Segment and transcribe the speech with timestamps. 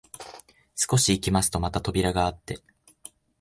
[0.73, 2.57] 少し行きますとまた扉があって、